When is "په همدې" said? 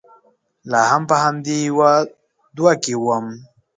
1.09-1.57